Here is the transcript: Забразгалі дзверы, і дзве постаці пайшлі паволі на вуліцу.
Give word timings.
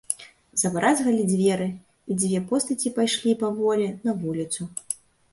Забразгалі 0.59 1.25
дзверы, 1.31 1.67
і 2.09 2.17
дзве 2.21 2.39
постаці 2.51 2.93
пайшлі 2.95 3.35
паволі 3.43 3.87
на 4.09 4.15
вуліцу. 4.23 4.61